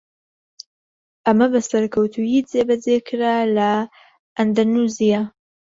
ئەمە 1.25 1.47
بە 1.53 1.59
سەرکەوتوویی 1.69 2.45
جێبەجێکرا 2.49 3.35
لە 3.57 3.71
ئەندەنوسیا. 4.37 5.21